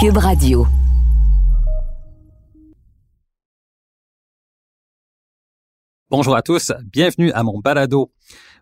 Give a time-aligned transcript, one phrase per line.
[0.00, 0.64] Cube Radio.
[6.08, 8.12] Bonjour à tous, bienvenue à mon balado.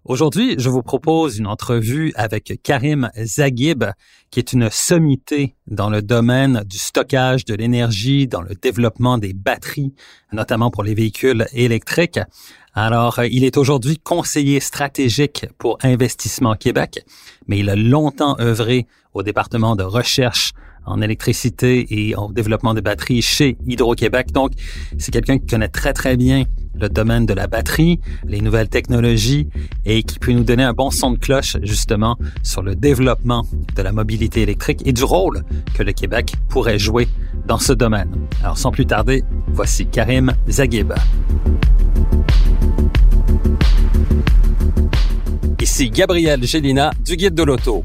[0.06, 3.84] Aujourd'hui, je vous propose une entrevue avec Karim Zaghib,
[4.30, 9.34] qui est une sommité dans le domaine du stockage de l'énergie, dans le développement des
[9.34, 9.92] batteries,
[10.32, 12.20] notamment pour les véhicules électriques.
[12.72, 17.04] Alors, il est aujourd'hui conseiller stratégique pour Investissement Québec,
[17.46, 20.52] mais il a longtemps œuvré au département de recherche
[20.86, 24.32] en électricité et en développement de batteries chez Hydro-Québec.
[24.32, 24.52] Donc,
[24.98, 26.44] c'est quelqu'un qui connaît très, très bien
[26.80, 29.48] le domaine de la batterie, les nouvelles technologies
[29.84, 33.82] et qui peut nous donner un bon son de cloche justement sur le développement de
[33.82, 35.42] la mobilité électrique et du rôle
[35.74, 37.08] que le Québec pourrait jouer
[37.46, 38.10] dans ce domaine.
[38.42, 40.92] Alors sans plus tarder, voici Karim Zaghib.
[45.60, 47.84] Ici Gabriel Gélina du Guide de l'Auto.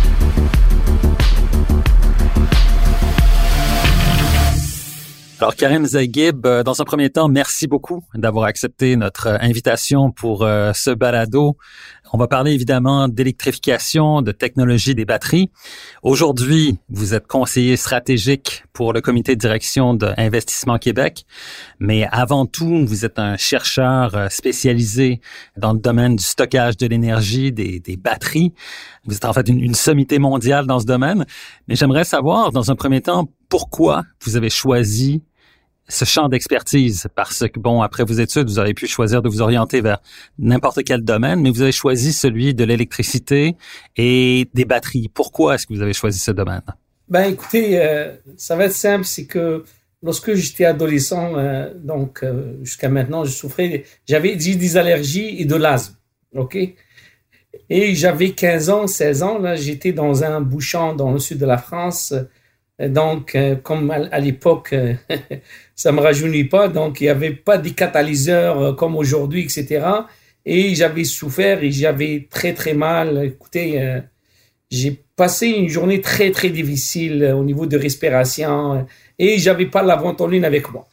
[5.41, 10.11] Alors, Karim Zaghib, euh, dans un premier temps, merci beaucoup d'avoir accepté notre euh, invitation
[10.11, 11.57] pour euh, ce balado.
[12.13, 15.49] On va parler évidemment d'électrification, de technologie des batteries.
[16.03, 21.25] Aujourd'hui, vous êtes conseiller stratégique pour le comité de direction d'Investissement Québec,
[21.79, 25.21] mais avant tout, vous êtes un chercheur spécialisé
[25.57, 28.53] dans le domaine du stockage de l'énergie, des, batteries.
[29.05, 31.25] Vous êtes en fait une, une sommité mondiale dans ce domaine.
[31.67, 35.23] Mais j'aimerais savoir, dans un premier temps, pourquoi vous avez choisi
[35.91, 39.41] ce champ d'expertise parce que, bon, après vos études, vous avez pu choisir de vous
[39.41, 39.99] orienter vers
[40.39, 43.55] n'importe quel domaine, mais vous avez choisi celui de l'électricité
[43.97, 45.09] et des batteries.
[45.13, 46.61] Pourquoi est-ce que vous avez choisi ce domaine?
[47.09, 49.65] Ben, écoutez, euh, ça va être simple, c'est que
[50.01, 55.55] lorsque j'étais adolescent, euh, donc euh, jusqu'à maintenant, je souffrais, j'avais des allergies et de
[55.55, 55.95] l'asthme,
[56.35, 56.57] ok?
[57.69, 61.45] Et j'avais 15 ans, 16 ans, là, j'étais dans un bouchon dans le sud de
[61.45, 62.13] la France,
[62.89, 64.73] donc, comme à, l'époque,
[65.81, 66.67] ça me rajeunit pas.
[66.67, 69.85] Donc, il n'y avait pas des catalyseurs euh, comme aujourd'hui, etc.
[70.45, 73.25] Et j'avais souffert et j'avais très, très mal.
[73.25, 73.99] Écoutez, euh,
[74.69, 78.85] j'ai passé une journée très, très difficile euh, au niveau de respiration
[79.17, 80.87] et j'avais pas la ventoline avec moi.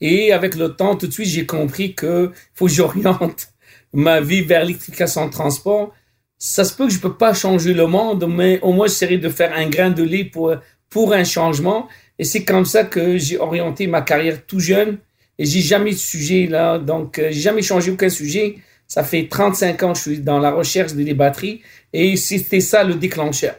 [0.00, 3.48] Et avec le temps, tout de suite, j'ai compris que faut que j'oriente
[3.92, 5.92] ma vie vers l'électrification de transport.
[6.44, 9.28] Ça se peut que je peux pas changer le monde, mais au moins, j'essaierai de
[9.28, 10.52] faire un grain de lait pour,
[10.90, 11.86] pour un changement.
[12.18, 14.98] Et c'est comme ça que j'ai orienté ma carrière tout jeune.
[15.38, 16.80] Et j'ai jamais de sujet là.
[16.80, 18.56] Donc, euh, j'ai jamais changé aucun sujet.
[18.88, 21.62] Ça fait 35 ans que je suis dans la recherche des batteries.
[21.92, 23.54] Et c'était ça le déclencheur.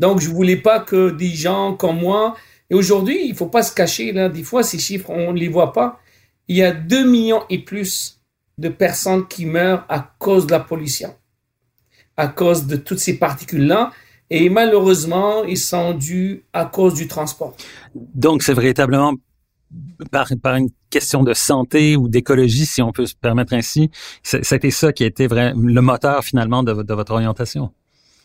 [0.00, 2.34] Donc, je voulais pas que des gens comme moi.
[2.68, 4.28] Et aujourd'hui, il faut pas se cacher là.
[4.28, 6.00] Des fois, ces chiffres, on les voit pas.
[6.48, 8.18] Il y a 2 millions et plus
[8.58, 11.14] de personnes qui meurent à cause de la pollution,
[12.18, 13.92] à cause de toutes ces particules-là.
[14.28, 17.56] Et malheureusement, ils sont dus à cause du transport.
[17.94, 19.14] Donc, c'est véritablement
[20.10, 23.90] par, par une question de santé ou d'écologie, si on peut se permettre ainsi.
[24.22, 27.70] C'était ça qui a été vrai, le moteur finalement de, de votre orientation.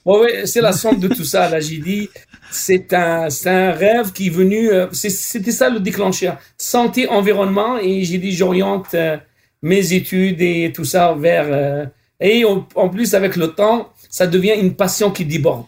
[0.06, 1.50] Oui, c'est la somme de tout ça.
[1.50, 2.10] Là, j'ai dit,
[2.52, 4.70] c'est un, un rêve qui est venu.
[4.70, 6.38] Euh, c'était ça le déclencheur.
[6.58, 9.16] Santé, environnement, et j'ai dit, j'oriente euh,
[9.62, 11.48] mes études et tout ça vers.
[11.50, 11.86] Euh,
[12.24, 15.66] et en plus, avec le temps, ça devient une passion qui déborde.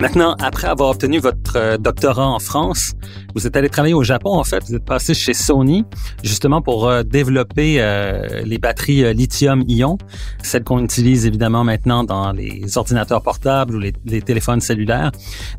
[0.00, 2.92] Maintenant, après avoir obtenu votre euh, doctorat en France,
[3.34, 4.62] vous êtes allé travailler au Japon, en fait.
[4.68, 5.84] Vous êtes passé chez Sony,
[6.22, 9.98] justement pour euh, développer euh, les batteries lithium-ion,
[10.44, 15.10] celles qu'on utilise évidemment maintenant dans les ordinateurs portables ou les, les téléphones cellulaires.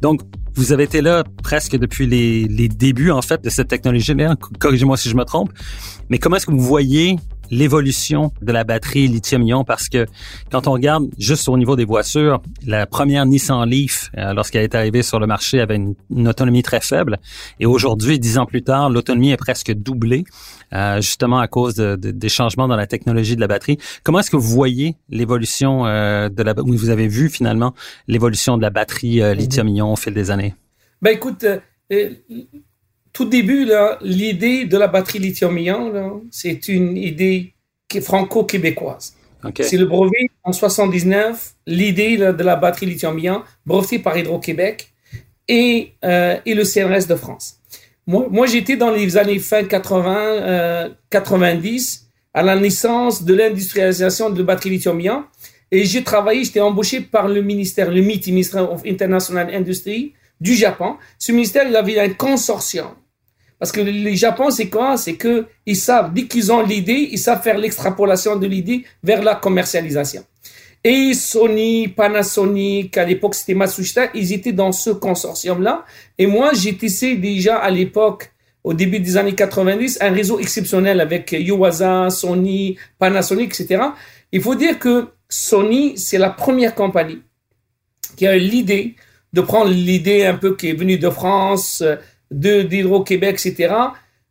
[0.01, 0.21] Donc,
[0.55, 4.35] vous avez été là presque depuis les, les débuts, en fait, de cette technologie-là.
[4.59, 5.51] Corrigez-moi si je me trompe.
[6.09, 7.17] Mais comment est-ce que vous voyez
[7.51, 10.05] l'évolution de la batterie lithium-ion parce que
[10.51, 14.75] quand on regarde juste au niveau des voitures, la première Nissan Leaf, euh, lorsqu'elle est
[14.75, 15.95] arrivée sur le marché, avait une,
[16.27, 17.17] autonomie très faible.
[17.59, 20.23] Et aujourd'hui, dix ans plus tard, l'autonomie est presque doublée,
[20.73, 23.77] euh, justement à cause de, des changements dans la technologie de la batterie.
[24.03, 26.53] Comment est-ce que vous voyez l'évolution euh, de la...
[26.53, 27.73] Vous avez vu finalement
[28.07, 30.55] l'évolution de la batterie lithium-ion au fil des années?
[31.01, 31.45] Ben écoute,
[33.19, 33.67] tout début,
[33.99, 37.53] l'idée de la batterie lithium-ion, c'est une idée
[38.01, 39.17] franco-québécoise.
[39.59, 44.93] C'est le brevet en 79, l'idée de la batterie lithium-ion, brevetée par Hydro-Québec
[45.49, 47.57] et, euh, et le CNRS de France.
[48.07, 54.41] Moi, moi j'étais dans les années fin 80, 90, à la naissance de l'industrialisation de
[54.43, 55.25] batteries lithium-ion.
[55.71, 60.55] Et j'ai travaillé, j'étais embauché par le ministère, le MIT, Ministère of International Industry du
[60.55, 60.95] Japon.
[61.17, 62.91] Ce ministère, il avait un consortium.
[63.59, 64.95] Parce que les Japon, c'est quoi?
[64.95, 69.21] C'est que ils savent, dès qu'ils ont l'idée, ils savent faire l'extrapolation de l'idée vers
[69.21, 70.23] la commercialisation.
[70.81, 75.83] Et Sony, Panasonic, à l'époque c'était Matsushita, ils étaient dans ce consortium-là.
[76.17, 78.31] Et moi, tissé déjà à l'époque,
[78.63, 83.83] au début des années 90, un réseau exceptionnel avec Yuasa, Sony, Panasonic, etc.
[84.31, 87.21] Il faut dire que Sony, c'est la première compagnie
[88.15, 88.95] qui a eu l'idée
[89.33, 91.83] de prendre l'idée un peu qui est venue de France,
[92.31, 93.73] d'Hydro-Québec, etc.,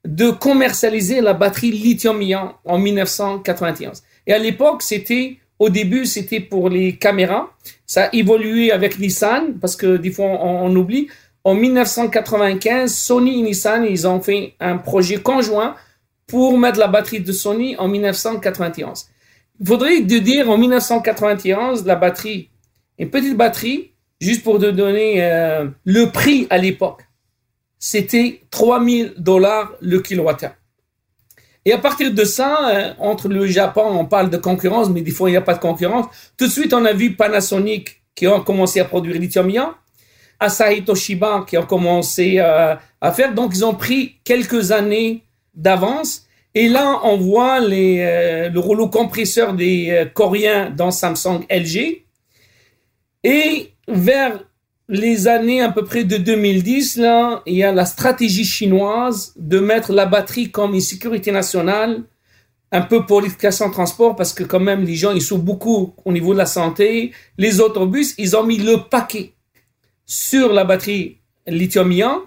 [0.05, 4.03] de commercialiser la batterie lithium-ion en 1991.
[4.27, 7.51] Et à l'époque, c'était au début, c'était pour les caméras.
[7.87, 11.09] Ça a évolué avec Nissan parce que des fois on, oublie.
[11.45, 15.75] En 1995, Sony et Nissan, ils ont fait un projet conjoint
[16.27, 19.07] pour mettre la batterie de Sony en 1991.
[19.61, 22.51] Il faudrait de dire en 1991, la batterie,
[22.99, 27.08] une petite batterie, juste pour te donner euh, le prix à l'époque,
[27.79, 30.55] c'était 3000 dollars le kilowattheure.
[31.65, 35.11] Et à partir de ça, euh, entre le Japon, on parle de concurrence, mais des
[35.11, 36.07] fois, il n'y a pas de concurrence.
[36.37, 39.75] Tout de suite, on a vu Panasonic qui ont commencé à produire lithium-ion,
[40.41, 43.35] Asahi Toshiba qui ont commencé euh, à faire.
[43.35, 46.25] Donc, ils ont pris quelques années d'avance.
[46.55, 52.05] Et là, on voit les, euh, le rouleau compresseur des Coréens dans Samsung LG.
[53.25, 54.39] Et vers
[54.89, 59.59] les années à peu près de 2010, là, il y a la stratégie chinoise de
[59.59, 62.05] mettre la batterie comme une sécurité nationale,
[62.73, 66.13] un peu pour l'éducation transport, parce que quand même, les gens, ils sont beaucoup au
[66.13, 67.13] niveau de la santé.
[67.37, 69.35] Les autobus, ils ont mis le paquet
[70.07, 72.23] sur la batterie lithium-ion.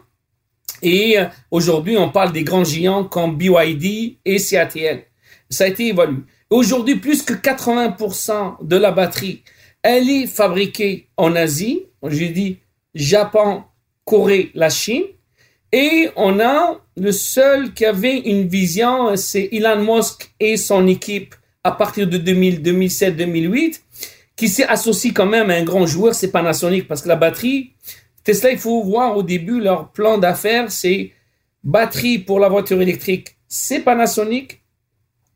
[0.83, 5.03] Et euh, aujourd'hui, on parle des grands géants comme BYD et CATL.
[5.49, 6.23] Ça a été évolué.
[6.49, 9.43] Aujourd'hui, plus que 80% de la batterie,
[9.83, 12.57] elle est fabriquée en Asie j'ai dit
[12.95, 13.63] Japon,
[14.05, 15.03] Corée, la Chine.
[15.71, 21.35] Et on a le seul qui avait une vision, c'est Elon Musk et son équipe
[21.63, 23.83] à partir de 2000, 2007, 2008,
[24.35, 27.73] qui s'est associé quand même à un grand joueur, c'est Panasonic, parce que la batterie,
[28.23, 31.11] Tesla, il faut voir au début leur plan d'affaires, c'est
[31.63, 34.61] batterie pour la voiture électrique, c'est Panasonic,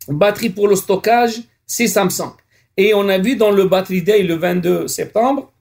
[0.10, 2.34] batterie pour le stockage, c'est Samsung.
[2.78, 5.52] Et on a vu dans le Battery Day le 22 septembre,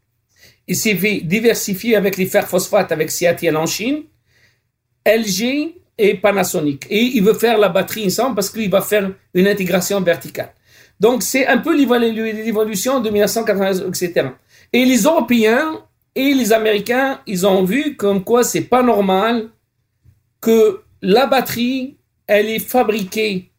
[0.67, 4.05] il s'est diversifier avec les fers phosphates avec Seattle en Chine,
[5.07, 6.87] LG et Panasonic.
[6.91, 10.53] Et il veut faire la batterie ensemble parce qu'il va faire une intégration verticale.
[10.99, 14.29] Donc, c'est un peu l'évolution de 1980, etc.
[14.73, 15.83] Et les Européens
[16.15, 19.51] et les Américains, ils ont vu comme quoi c'est pas normal
[20.41, 21.97] que la batterie,
[22.27, 23.51] elle est fabriquée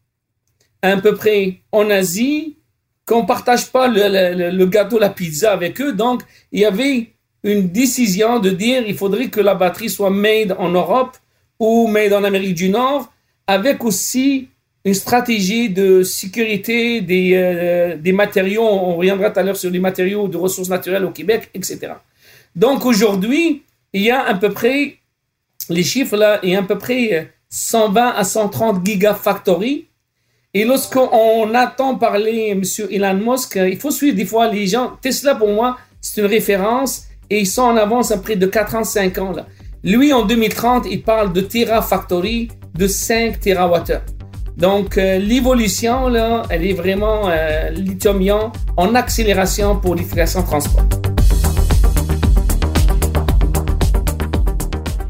[0.82, 2.58] à peu près en Asie,
[3.06, 5.94] qu'on partage pas le, gâteau, la pizza avec eux.
[5.94, 6.22] Donc,
[6.52, 7.12] il y avait
[7.44, 11.16] une décision de dire il faudrait que la batterie soit made en Europe
[11.60, 13.14] ou made en Amérique du Nord,
[13.48, 14.50] avec aussi
[14.84, 18.64] une stratégie de sécurité des, euh, des matériaux.
[18.64, 21.94] On reviendra tout à l'heure sur les matériaux de ressources naturelles au Québec, etc.
[22.56, 23.64] Donc aujourd'hui,
[23.94, 24.98] il y a à peu près,
[25.70, 29.88] les chiffres là, il y a à peu près 120 à 130 gigafactories
[30.56, 32.62] et lorsqu'on attend parler M.
[32.90, 34.94] Elon Musk, il faut suivre des fois les gens.
[35.02, 38.76] Tesla, pour moi, c'est une référence et ils sont en avance à près de 4
[38.76, 39.34] ans, 5 ans.
[39.84, 44.00] Lui, en 2030, il parle de Terafactory de 5 TWh.
[44.56, 50.86] Donc, euh, l'évolution, là, elle est vraiment euh, lithium-ion en accélération pour l'utilisation transport.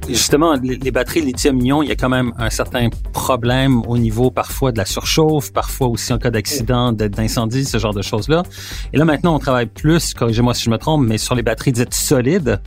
[0.08, 4.72] Justement, les, batteries lithium-ion, il y a quand même un certain problème au niveau parfois
[4.72, 8.44] de la surchauffe, parfois aussi en cas d'accident, d'incendie, ce genre de choses-là.
[8.94, 11.72] Et là, maintenant, on travaille plus, corrigez-moi si je me trompe, mais sur les batteries
[11.72, 12.60] dites solides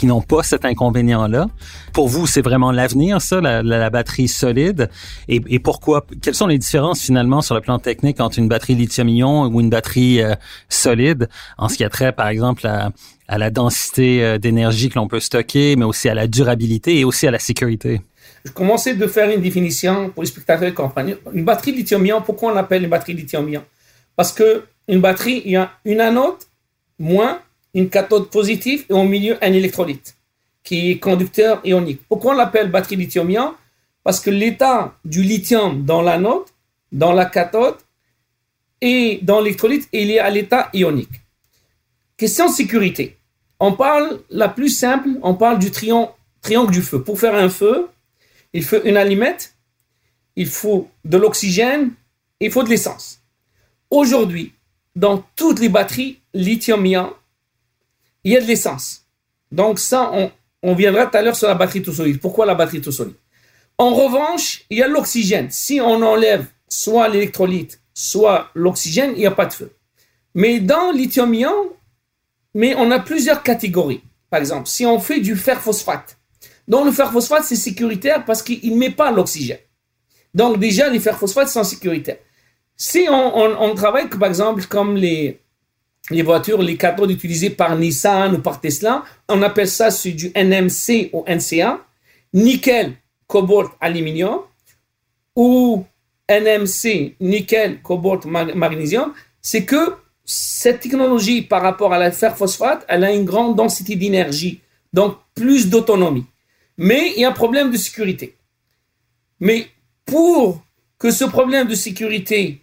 [0.00, 1.48] qui n'ont pas cet inconvénient-là.
[1.92, 4.88] Pour vous, c'est vraiment l'avenir, ça, la, batterie solide.
[5.28, 9.48] Et, pourquoi Quelles sont les différences finalement sur le plan technique entre une batterie lithium-ion
[9.48, 10.34] ou une batterie euh,
[10.70, 11.28] solide?
[11.58, 12.92] En ce qui a trait, par exemple, à,
[13.28, 17.26] la densité euh, d'énergie que l'on peut stocker, mais aussi à la durabilité et aussi
[17.26, 18.00] à la sécurité.
[18.46, 21.16] Je commençais de faire une définition pour les spectateurs comprennent.
[21.34, 23.62] Une batterie lithium-ion, pourquoi on l'appelle une batterie lithium-ion?
[24.16, 26.40] Parce que une batterie, il y a une anode,
[26.98, 27.42] moins
[27.74, 30.16] une cathode positive et au milieu un électrolyte
[30.62, 32.00] qui est conducteur ionique.
[32.08, 33.54] Pourquoi on l'appelle batterie lithium-ion?
[34.04, 36.44] Parce que l'état du lithium dans l'anode,
[36.92, 37.76] dans la cathode
[38.80, 41.20] et dans l'électrolyte, il est à l'état ionique.
[42.16, 43.16] Question sécurité.
[43.58, 46.10] On parle, la plus simple, on parle du triangle,
[46.40, 47.02] triangle du feu.
[47.02, 47.88] Pour faire un feu,
[48.52, 49.54] il faut une allumette,
[50.36, 51.92] il faut de l'oxygène
[52.40, 53.20] il faut de l'essence.
[53.90, 54.54] Aujourd'hui,
[54.96, 57.12] dans toutes les batteries lithium-ion,
[58.24, 59.06] il y a de l'essence.
[59.50, 60.12] Donc ça,
[60.62, 62.20] on, viendra tout à l'heure sur la batterie tout solide.
[62.20, 63.16] Pourquoi la batterie tout solide?
[63.78, 65.48] En revanche, il y a l'oxygène.
[65.50, 69.72] Si on enlève soit l'électrolyte, soit l'oxygène, il n'y a pas de feu.
[70.34, 71.72] Mais dans lithium-ion,
[72.54, 74.02] mais on a plusieurs catégories.
[74.28, 76.18] Par exemple, si on fait du fer phosphate,
[76.68, 79.58] donc le fer phosphate, c'est sécuritaire parce qu'il ne met pas l'oxygène.
[80.34, 82.18] Donc déjà, les fer phosphates sont sécuritaires.
[82.76, 85.40] Si on, travaille, par exemple, comme les,
[86.10, 91.10] les voitures, les cathodes utilisées par Nissan ou par Tesla, on appelle ça du NMC
[91.12, 91.80] ou NCA,
[92.32, 92.94] nickel,
[93.26, 94.40] cobalt, aluminium,
[95.36, 95.84] ou
[96.28, 103.04] NMC, nickel, cobalt, magnésium, c'est que cette technologie par rapport à la fer phosphate, elle
[103.04, 104.60] a une grande densité d'énergie,
[104.92, 106.26] donc plus d'autonomie.
[106.76, 108.36] Mais il y a un problème de sécurité.
[109.40, 109.66] Mais
[110.06, 110.62] pour
[110.98, 112.60] que ce problème de sécurité,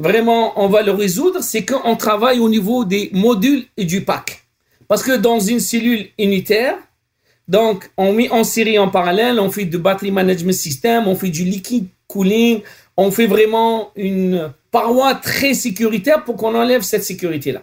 [0.00, 4.44] vraiment, on va le résoudre, c'est qu'on travaille au niveau des modules et du pack.
[4.88, 6.76] Parce que dans une cellule unitaire,
[7.46, 11.30] donc on met en série en parallèle, on fait du battery management system, on fait
[11.30, 12.62] du liquid cooling,
[12.96, 17.62] on fait vraiment une paroi très sécuritaire pour qu'on enlève cette sécurité-là.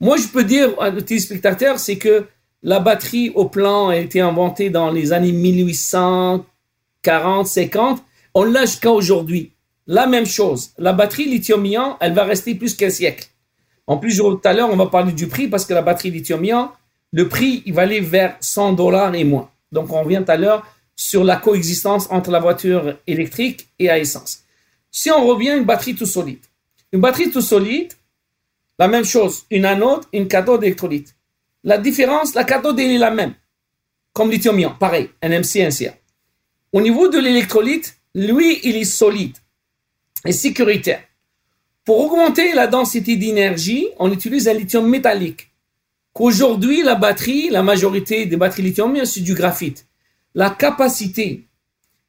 [0.00, 2.26] Moi, je peux dire à nos téléspectateurs, c'est que
[2.62, 8.02] la batterie au plan a été inventée dans les années 1840, 50.
[8.34, 9.52] On l'a jusqu'à aujourd'hui.
[9.90, 10.72] La même chose.
[10.76, 13.26] La batterie lithium-ion, elle va rester plus qu'un siècle.
[13.86, 16.68] En plus, tout à l'heure, on va parler du prix parce que la batterie lithium-ion,
[17.10, 19.50] le prix, il va aller vers 100 dollars et moins.
[19.72, 23.98] Donc, on revient tout à l'heure sur la coexistence entre la voiture électrique et à
[23.98, 24.44] essence.
[24.90, 26.44] Si on revient à une batterie tout solide,
[26.92, 27.94] une batterie tout solide,
[28.78, 31.14] la même chose, une anode, une cathode électrolyte.
[31.64, 33.32] La différence, la cathode est la même,
[34.12, 35.94] comme lithium-ion, pareil, NMC, NCA.
[36.74, 39.36] Au niveau de l'électrolyte, lui, il est solide
[40.24, 41.02] et sécuritaire.
[41.84, 45.50] Pour augmenter la densité d'énergie, on utilise un lithium métallique.
[46.12, 49.86] Qu'aujourd'hui, la batterie, la majorité des batteries lithium, c'est du graphite.
[50.34, 51.48] La capacité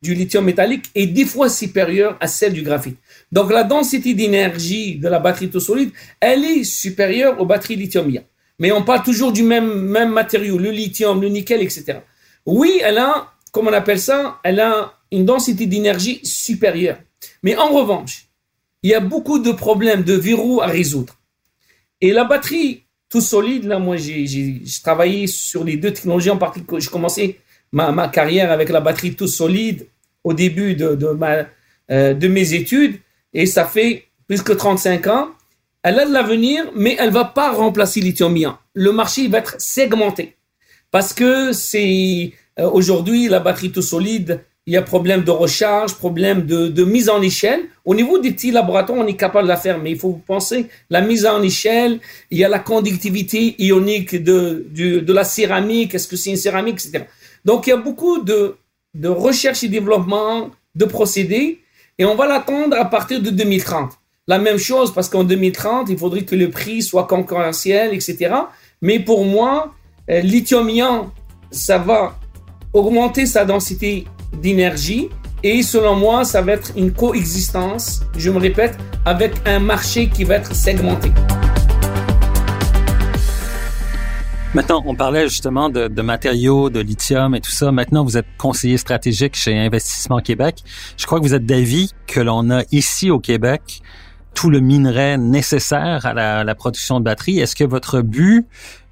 [0.01, 2.98] du lithium métallique est dix fois supérieure à celle du graphite.
[3.32, 8.24] Donc la densité d'énergie de la batterie tout solide, elle est supérieure aux batteries lithium-ion.
[8.60, 12.00] Mais on parle toujours du même, même matériau, le lithium, le nickel, etc.
[12.46, 16.98] Oui, elle a, comme on appelle ça, elle a une densité d'énergie supérieure.
[17.43, 18.27] Mais en revanche,
[18.84, 21.15] il y a beaucoup de problèmes, de verrous à résoudre.
[22.01, 26.79] Et la batterie tout solide, là, moi, j'ai travaillé sur les deux technologies en particulier.
[26.79, 27.39] J'ai commencé
[27.72, 29.88] ma, carrière avec la batterie tout solide
[30.24, 30.98] au début de,
[31.91, 33.00] euh, mes études
[33.34, 35.29] et ça fait plus que 35 ans.
[35.81, 38.58] Elle a de l'avenir, mais elle va pas remplacer lithium-ion.
[38.74, 40.36] Le marché va être segmenté
[40.91, 44.43] parce que c'est euh, aujourd'hui la batterie tout solide.
[44.66, 47.62] Il y a problème de recharge, problème de, mise en échelle.
[47.86, 50.68] Au niveau des petits laboratoires, on est capable de la faire, mais il faut penser
[50.92, 52.00] la mise en échelle.
[52.30, 55.96] Il y a la conductivité ionique de, de, de la céramique.
[55.96, 57.06] Est-ce que c'est une céramique, etc.
[57.46, 58.58] Donc, il y a beaucoup de,
[58.94, 61.60] de recherche et développement de procédés
[61.98, 63.92] et on va l'attendre à partir de 2030.
[64.28, 68.34] La même chose parce qu'en 2030, il faudrait que le prix soit concurrentiel, etc.
[68.82, 69.74] Mais pour moi,
[70.10, 71.12] euh, lithium-ion,
[71.51, 72.18] ça va
[72.72, 75.10] augmenter sa densité d'énergie
[75.42, 80.26] et selon moi, ça va être une coexistence, je me répète, avec un marché qui
[80.26, 81.12] va être segmenté.
[84.54, 87.72] Maintenant, on parlait justement de, matériaux, de lithium et tout ça.
[87.72, 90.64] Maintenant, vous êtes conseiller stratégique chez Investissement Québec.
[90.98, 93.82] Je crois que vous êtes d'avis que l'on a ici au Québec
[94.39, 97.41] tout le minerai nécessaire à la, production de batteries.
[97.41, 98.46] Est-ce que votre but,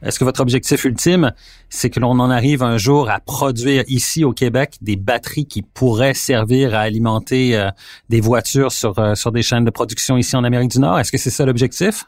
[0.03, 1.31] est-ce que votre objectif ultime,
[1.69, 5.61] c'est que l'on en arrive un jour à produire ici au Québec des batteries qui
[5.61, 7.69] pourraient servir à alimenter euh,
[8.09, 10.99] des voitures sur, euh, sur des chaînes de production ici en Amérique du Nord?
[10.99, 12.03] Est-ce que c'est ça l'objectif?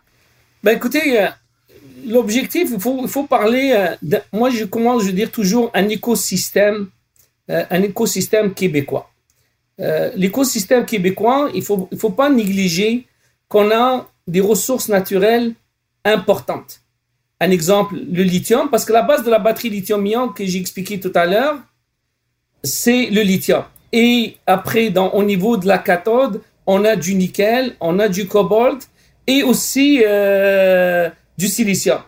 [0.62, 1.28] Ben écoutez, euh,
[2.06, 3.74] l'objectif, il faut, il faut parler,
[4.34, 6.90] moi je commence, je dire toujours un écosystème,
[7.48, 9.10] un écosystème québécois.
[10.18, 13.06] L'écosystème québécois, il faut, il faut pas négliger
[13.50, 15.54] qu'on a des ressources naturelles
[16.06, 16.82] importantes.
[17.42, 21.00] Un exemple, le lithium, parce que la base de la batterie lithium-ion que j'ai expliqué
[21.00, 21.58] tout à l'heure,
[22.64, 23.64] c'est le lithium.
[23.92, 28.28] Et après, dans, au niveau de la cathode, on a du nickel, on a du
[28.28, 28.88] cobalt
[29.26, 32.00] et aussi euh, du silicium.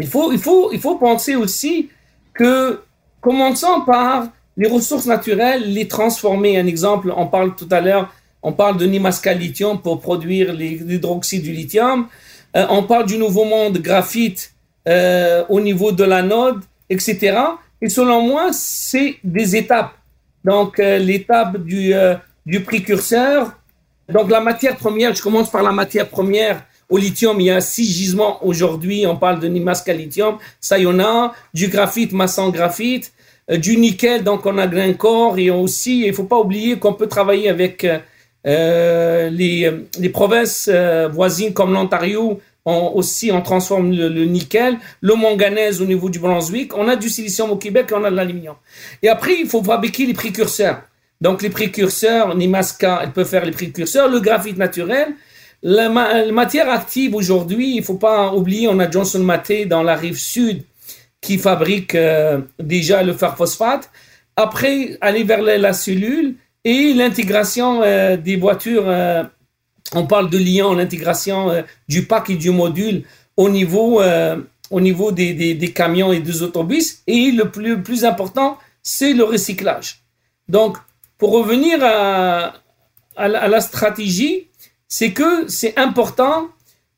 [0.00, 1.90] Il faut, il faut, il faut penser aussi
[2.32, 2.80] que,
[3.20, 6.58] commençons par les ressources naturelles, les transformer.
[6.58, 11.42] Un exemple, on parle tout à l'heure, on parle de Nimasca lithium pour produire l'hydroxyde
[11.42, 12.08] du lithium.
[12.56, 14.52] Euh, on parle du nouveau monde graphite
[14.88, 17.36] euh, au niveau de l'anode, etc.
[17.82, 19.92] Et selon moi, c'est des étapes.
[20.44, 21.92] Donc, euh, l'étape du,
[22.46, 23.54] du précurseur,
[24.08, 26.64] Donc la matière première, je commence par la matière première.
[26.88, 29.04] Au lithium, il y a six gisements aujourd'hui.
[29.06, 31.34] On parle de Nimasca lithium, ça y en a.
[31.52, 33.12] Du graphite, Massan graphite.
[33.50, 35.38] Du nickel, donc on a Glencore.
[35.38, 37.86] Et aussi, il faut pas oublier qu'on peut travailler avec
[38.44, 42.40] les, les, provinces euh, voisines comme l'Ontario.
[42.64, 46.76] On, aussi, on transforme le, nickel, le manganèse au niveau du Brunswick.
[46.76, 48.56] On a du silicium au Québec et on a de l'aluminium.
[49.02, 50.82] Et après, il faut fabriquer les précurseurs.
[51.20, 55.14] Donc les précurseurs, Nimasca, elle peut faire les précurseurs, le graphite naturel.
[55.62, 60.18] La, matière active aujourd'hui, il faut pas oublier, on a Johnson Matthey dans la rive
[60.18, 60.62] sud
[61.20, 63.90] qui fabrique euh, déjà le fer phosphate.
[64.36, 66.36] Après, aller vers la, cellule
[66.68, 68.84] et l'intégration euh, des voitures.
[68.86, 69.24] Euh,
[69.94, 73.04] on parle de lien, l'intégration du pack et du module
[73.38, 74.02] au niveau,
[74.70, 76.98] au niveau des, camions et des autobus.
[77.06, 80.00] Et le plus, important, c'est le recyclage.
[80.46, 80.76] Donc,
[81.16, 82.52] pour revenir à,
[83.16, 84.48] à, la, stratégie,
[84.88, 86.48] c'est que c'est important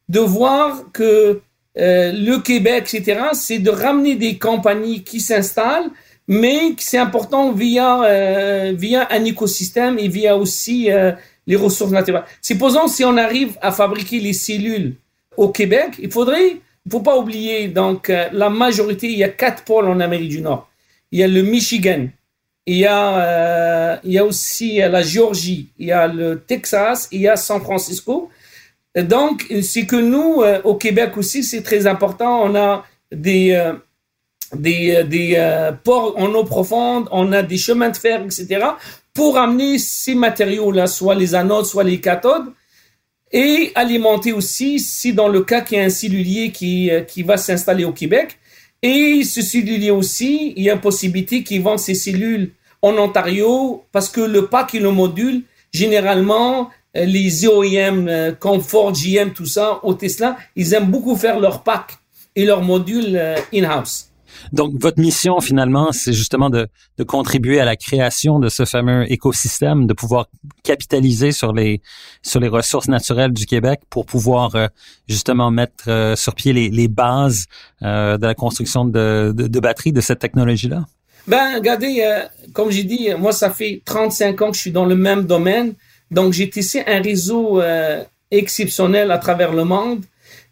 [0.09, 1.43] de voir que
[1.79, 5.91] euh, le Québec, etc., c'est de ramener des compagnies qui s'installent,
[6.31, 11.11] mais c'est important via, euh, via un écosystème et via aussi euh,
[11.49, 12.23] les ressources naturelles.
[12.41, 14.95] Supposons si on arrive à fabriquer les cellules
[15.37, 19.65] au Québec, il faudrait, il faut pas oublier, donc la majorité, il y a quatre
[19.65, 20.71] pôles en Amérique du Nord.
[21.11, 22.07] Il y a le Michigan,
[22.65, 27.09] il y a, euh, il y a aussi la Géorgie, il y a le Texas,
[27.11, 28.31] il y a San Francisco.
[28.95, 32.45] donc, c'est que nous, euh, au Québec aussi, c'est très important.
[32.45, 33.61] On a des,
[34.54, 38.66] euh, des, des ports en eau profonde, on a des chemins de fer, etc.,
[39.12, 42.52] pour amener ces matériaux-là, soit les anodes, soit les cathodes,
[43.33, 47.37] et alimenter aussi, si dans le cas qu'il y a un cellulier qui, qui va
[47.37, 48.38] s'installer au Québec,
[48.83, 52.52] et ce cellulier aussi, il y a possibilité qu'ils vendent ces cellules
[52.83, 55.42] en Ontario parce que le pack et le module,
[55.73, 61.14] généralement, euh, les OEM, euh, comme Ford, GM, tout ça, au Tesla, ils aiment beaucoup
[61.14, 61.98] faire leur pack
[62.35, 64.10] et leur module euh, in-house.
[64.53, 69.11] Donc, votre mission, finalement, c'est justement de, de, contribuer à la création de ce fameux
[69.11, 70.27] écosystème, de pouvoir
[70.62, 71.81] capitaliser sur les,
[72.23, 74.53] sur les ressources naturelles du Québec pour pouvoir
[75.09, 77.47] justement mettre sur pied les, les bases
[77.81, 80.85] de la construction de, de, de batteries de cette technologie-là?
[81.27, 84.87] Ben, regardez, euh, comme j'ai dit, moi, ça fait 35 ans que je suis dans
[84.87, 85.75] le même domaine.
[86.11, 90.03] Donc, j'ai tissé un réseau euh, exceptionnel à travers le monde.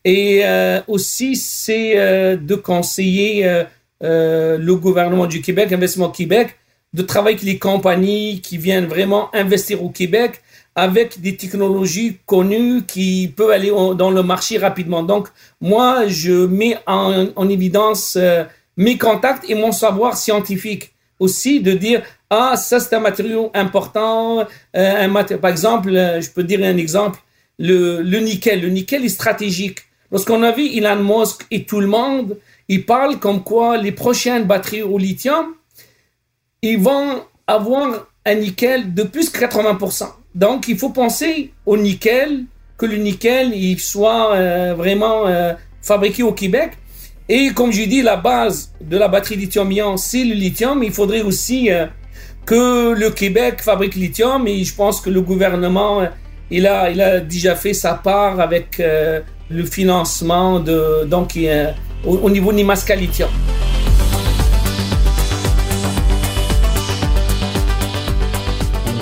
[0.05, 1.95] Et euh, aussi, c'est
[2.37, 3.65] de conseiller
[4.01, 6.57] le gouvernement du Québec, Investissement Québec,
[6.95, 10.41] de travailler avec les compagnies qui viennent vraiment investir au Québec
[10.75, 15.03] avec des technologies connues qui peuvent aller dans le marché rapidement.
[15.03, 15.29] Donc,
[15.61, 18.17] moi, je mets en, en évidence
[18.79, 20.95] mes contacts et mon savoir scientifique.
[21.19, 26.31] Aussi de dire ah ça c'est un matériau important euh, un par exemple euh, je
[26.31, 27.19] peux dire un exemple
[27.59, 28.63] le, le nickel.
[28.63, 33.19] Le nickel est stratégique lorsqu'on a vu Elon Musk et tout le monde ils parlent
[33.19, 35.55] comme quoi les prochaines batteries au lithium
[36.63, 42.45] ils vont avoir un nickel de plus de 80% donc il faut penser au nickel
[42.77, 45.27] que le nickel il soit euh, vraiment
[45.89, 46.73] fabriqué au Québec.
[47.29, 50.83] Et comme je dis, la base de la batterie lithium-ion, c'est le lithium.
[50.83, 51.87] Il faudrait aussi euh,
[52.47, 54.47] que le Québec fabrique lithium.
[54.47, 56.07] Et je pense que le gouvernement, euh,
[56.51, 61.39] il a, il a déjà fait sa part avec euh, le financement de, donc,
[62.05, 63.31] au, au, niveau Nimasca Lithium.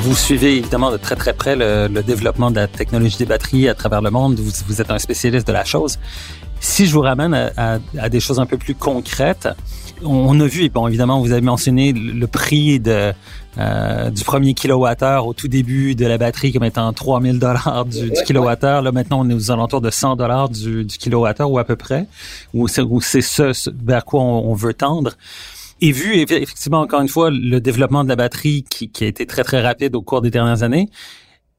[0.06, 3.74] Vous suivez évidemment de très très près le, développement de la technologie des batteries à
[3.74, 4.38] travers le monde.
[4.38, 5.98] Vous, êtes un spécialiste de la chose.
[6.60, 9.48] Si je vous ramène à, des choses un peu plus concrètes,
[10.04, 13.12] on, a vu, et bon, évidemment, vous avez mentionné le prix de,
[13.58, 18.10] euh, du premier kilowattheure au tout début de la batterie comme étant 3000 dollars du,
[18.10, 18.82] du kilowattheure.
[18.82, 21.76] Là, maintenant, on est aux alentours de 100 dollars du, du kilowattheure ou à peu
[21.76, 22.06] près,
[22.52, 22.84] ou c'est
[23.22, 25.12] ce, vers quoi on, veut tendre.
[25.80, 29.26] Et vu effectivement encore une fois le développement de la batterie qui, qui a été
[29.26, 30.88] très très rapide au cours des dernières années,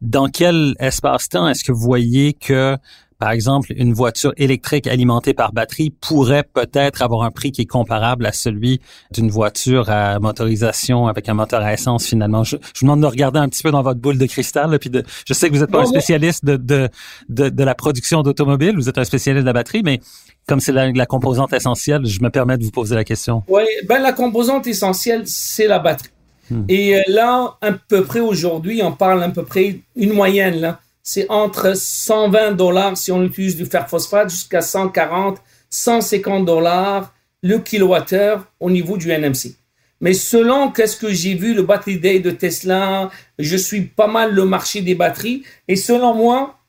[0.02, 2.78] dans quel espace-temps est-ce que vous voyez que
[3.20, 7.66] par exemple, une voiture électrique alimentée par batterie pourrait peut-être avoir un prix qui est
[7.66, 8.80] comparable à celui
[9.12, 12.44] d'une voiture à motorisation avec un moteur à essence finalement.
[12.44, 14.70] Je, je vous demande de regarder un petit peu dans votre boule de cristal.
[14.70, 16.90] Là, puis de, je sais que vous n'êtes pas un spécialiste de, de,
[17.30, 20.00] de, de la production d'automobiles, vous êtes un spécialiste de la batterie, mais
[20.48, 23.44] comme c'est la, la, composante essentielle, je me permets de vous poser la question.
[23.48, 26.10] Oui, ben la composante essentielle, c'est la batterie.
[26.50, 26.64] Hmm.
[26.70, 30.80] Et euh, là, à peu près aujourd'hui, on parle à peu près une moyenne là
[31.10, 37.60] c'est entre 120 dollars si on utilise du fer phosphate jusqu'à 140, 150 dollars le
[37.60, 39.56] kilowattheure au niveau du NMC.
[40.02, 44.34] Mais selon qu'est-ce que j'ai vu, le Battery Day de Tesla, je suis pas mal
[44.34, 45.46] le marché des batteries.
[45.70, 46.60] Et selon moi,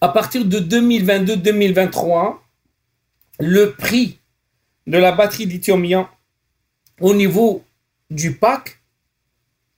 [0.00, 2.38] à partir de 2022-2023,
[3.38, 4.18] le prix
[4.88, 6.08] de la batterie lithium-ion
[7.00, 7.62] au niveau
[8.10, 8.80] du pack,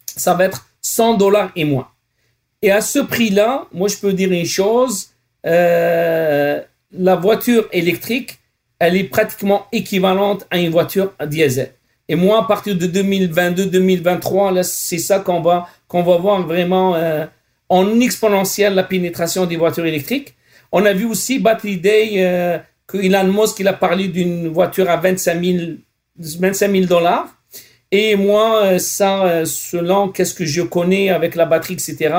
[0.06, 1.90] ça va être 100 dollars et moins.
[2.62, 5.08] Et à ce prix-là, moi, je peux dire une chose,
[5.44, 6.60] euh,
[6.92, 8.38] la voiture électrique,
[8.78, 11.72] elle est pratiquement équivalente à une voiture à diesel.
[12.08, 16.94] Et moi, à partir de 2022-2023, là, c'est ça qu'on va, qu'on va voir vraiment
[16.94, 17.26] euh,
[17.68, 20.34] en exponentiel la pénétration des voitures électriques.
[20.72, 24.88] On a vu aussi Battery Day euh, que Elon Musk il a parlé d'une voiture
[24.88, 27.28] à 25 000 dollars.
[27.90, 32.14] Et moi, euh, ça, selon qu'est-ce que je connais avec la batterie, etc.,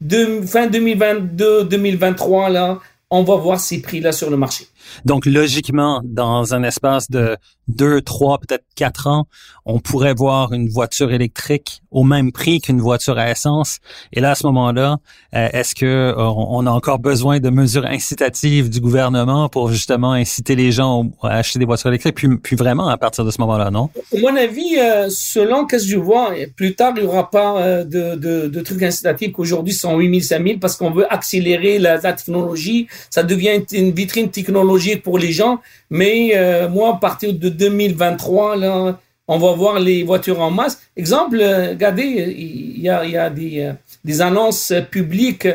[0.00, 2.78] de, fin 2022-2023, là,
[3.10, 4.66] on va voir ces prix-là sur le marché.
[5.04, 7.36] Donc, logiquement, dans un espace de
[7.70, 9.26] deux, trois, peut-être quatre ans,
[9.64, 13.78] on pourrait voir une voiture électrique au même prix qu'une voiture à essence.
[14.12, 14.98] Et là, à ce moment-là,
[15.34, 20.12] euh, est-ce que euh, on a encore besoin de mesures incitatives du gouvernement pour justement
[20.12, 23.70] inciter les gens à acheter des voitures électriques, puis, vraiment à partir de ce moment-là,
[23.70, 23.90] non?
[24.14, 27.84] À mon avis, euh, selon qu'est-ce que je vois, plus tard, il n'y aura pas
[27.84, 32.86] de, trucs incitatifs qu'aujourd'hui sont 8000, 5000 parce qu'on veut accélérer la, la technologie.
[33.08, 35.60] Ça devient une vitrine technologique pour les gens.
[35.90, 40.80] Mais euh, moi, à partir de 2023, là, on va voir les voitures en masse.
[40.96, 43.72] Exemple, euh, regardez, il y a, euh,
[44.04, 45.48] des, annonces publiques.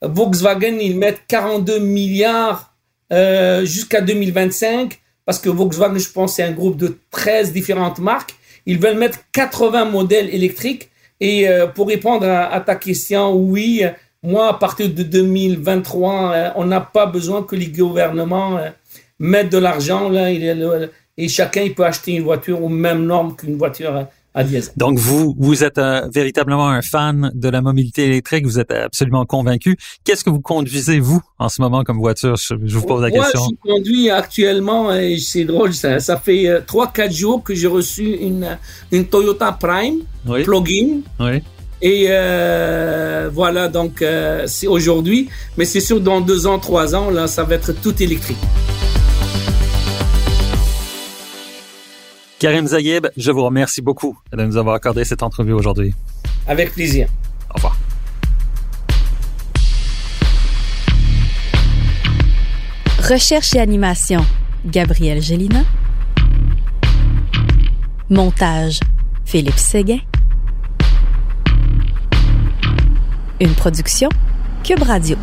[0.00, 2.72] Volkswagen, ils mettent 42 milliards
[3.64, 8.34] jusqu'à 2025 parce que Volkswagen, je pense, c'est un groupe de 13 différentes marques.
[8.66, 10.90] Ils veulent mettre 80 modèles électriques.
[11.20, 13.82] Et pour répondre à, ta question, oui,
[14.22, 18.60] moi, à partir de 2023, on n'a pas besoin que les gouvernements
[19.18, 20.30] mettre de l'argent là,
[21.18, 24.72] et chacun il peut acheter une voiture aux mêmes normes qu'une voiture à diesel.
[24.76, 25.80] Donc vous vous êtes
[26.14, 29.76] véritablement un fan de la mobilité électrique, vous êtes absolument convaincu.
[30.04, 32.36] Qu'est-ce que vous conduisez vous en ce moment comme voiture?
[32.36, 33.40] Je, vous pose la question.
[33.40, 37.54] Moi, je conduis actuellement et c'est drôle, ça, ça fait euh, trois quatre jours que
[37.54, 38.56] j'ai reçu une
[38.92, 39.98] une Toyota Prime
[40.44, 41.00] plug-in.
[41.20, 41.42] Oui.
[41.80, 47.10] Et euh, voilà, donc euh, c'est aujourd'hui, mais c'est sûr dans deux ans, trois ans,
[47.10, 48.36] là, ça va être tout électrique.
[52.38, 55.92] Karim Zayeb, je vous remercie beaucoup de nous avoir accordé cette entrevue aujourd'hui.
[56.46, 57.08] Avec plaisir.
[57.50, 57.76] Au revoir.
[63.10, 64.24] Recherche et animation,
[64.64, 65.64] Gabriel Gélina.
[68.08, 68.78] Montage,
[69.24, 69.98] Philippe Séguin.
[73.40, 74.10] Une production,
[74.62, 75.16] Cube Radio.